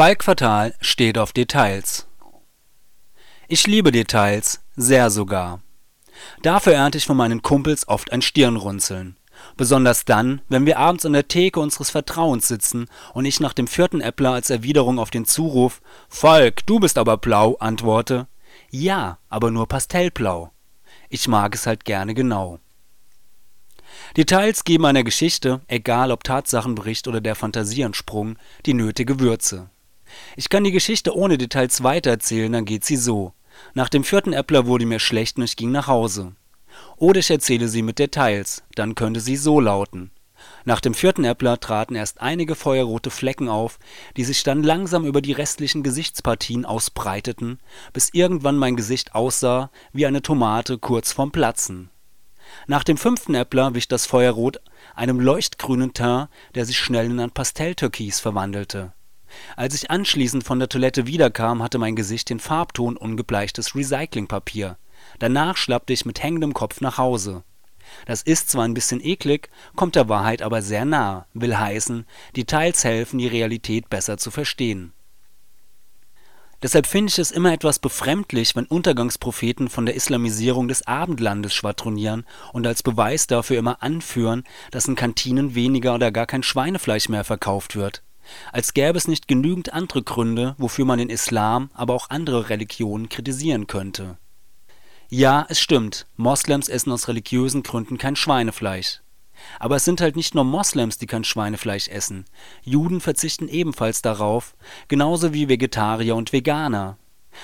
[0.00, 2.06] Falk Fatal steht auf Details.
[3.48, 5.60] Ich liebe Details, sehr sogar.
[6.40, 9.18] Dafür ernte ich von meinen Kumpels oft ein Stirnrunzeln.
[9.58, 13.66] Besonders dann, wenn wir abends an der Theke unseres Vertrauens sitzen und ich nach dem
[13.66, 18.26] vierten Äppler als Erwiderung auf den Zuruf „Falk, du bist aber blau “antworte:
[18.70, 20.50] „Ja, aber nur pastellblau.
[21.10, 22.58] Ich mag es halt gerne genau.
[24.16, 29.68] “Details geben einer Geschichte, egal ob Tatsachenbericht oder der entsprungen, die nötige Würze.
[30.36, 33.32] Ich kann die Geschichte ohne Details weitererzählen, dann geht sie so:
[33.74, 36.32] Nach dem vierten Äppler wurde mir schlecht und ich ging nach Hause.
[36.96, 40.10] Oder ich erzähle sie mit Details, dann könnte sie so lauten:
[40.64, 43.78] Nach dem vierten Äppler traten erst einige feuerrote Flecken auf,
[44.16, 47.58] die sich dann langsam über die restlichen Gesichtspartien ausbreiteten,
[47.92, 51.90] bis irgendwann mein Gesicht aussah wie eine Tomate kurz vorm Platzen.
[52.66, 54.60] Nach dem fünften Äppler wich das Feuerrot
[54.94, 58.92] einem leuchtgrünen Teint, der sich schnell in ein Pastelltürkis verwandelte.
[59.56, 64.76] Als ich anschließend von der Toilette wiederkam, hatte mein Gesicht den Farbton ungebleichtes Recyclingpapier.
[65.18, 67.42] Danach schlappte ich mit hängendem Kopf nach Hause.
[68.06, 72.06] Das ist zwar ein bisschen eklig, kommt der Wahrheit aber sehr nah, will heißen,
[72.36, 74.92] Details helfen, die Realität besser zu verstehen.
[76.62, 82.26] Deshalb finde ich es immer etwas befremdlich, wenn Untergangspropheten von der Islamisierung des Abendlandes schwadronieren
[82.52, 87.24] und als Beweis dafür immer anführen, dass in Kantinen weniger oder gar kein Schweinefleisch mehr
[87.24, 88.02] verkauft wird.
[88.52, 93.08] Als gäbe es nicht genügend andere Gründe, wofür man den Islam, aber auch andere Religionen
[93.08, 94.18] kritisieren könnte.
[95.08, 99.00] Ja, es stimmt, Moslems essen aus religiösen Gründen kein Schweinefleisch.
[99.58, 102.26] Aber es sind halt nicht nur Moslems, die kein Schweinefleisch essen.
[102.62, 104.54] Juden verzichten ebenfalls darauf,
[104.88, 106.96] genauso wie Vegetarier und Veganer.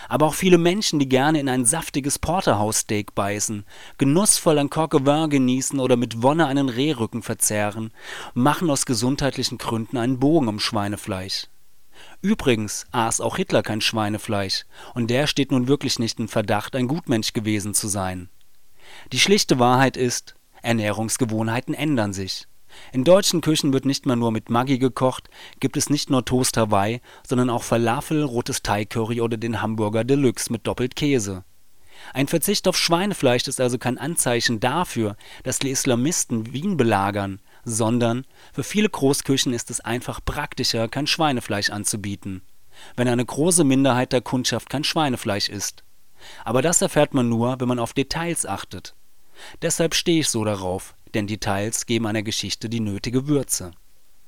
[0.08, 3.64] Aber auch viele Menschen, die gerne in ein saftiges Porterhouse-Steak beißen,
[3.98, 4.90] genussvoll ein Coq
[5.30, 7.92] genießen oder mit Wonne einen Rehrücken verzehren,
[8.34, 11.48] machen aus gesundheitlichen Gründen einen Bogen um Schweinefleisch.
[12.22, 16.88] Übrigens aß auch Hitler kein Schweinefleisch, und der steht nun wirklich nicht in Verdacht, ein
[16.88, 18.28] Gutmensch gewesen zu sein.
[19.12, 22.46] Die schlichte Wahrheit ist, Ernährungsgewohnheiten ändern sich.
[22.92, 25.28] In deutschen Küchen wird nicht mehr nur mit Maggi gekocht,
[25.60, 30.52] gibt es nicht nur Toast Hawaii, sondern auch Falafel, rotes Thai-Curry oder den Hamburger Deluxe
[30.52, 31.44] mit doppelt Käse.
[32.12, 38.26] Ein Verzicht auf Schweinefleisch ist also kein Anzeichen dafür, dass die Islamisten Wien belagern, sondern
[38.52, 42.42] für viele Großküchen ist es einfach praktischer, kein Schweinefleisch anzubieten,
[42.96, 45.84] wenn eine große Minderheit der Kundschaft kein Schweinefleisch isst.
[46.44, 48.94] Aber das erfährt man nur, wenn man auf Details achtet.
[49.62, 53.72] Deshalb stehe ich so darauf, denn Details geben einer Geschichte die nötige Würze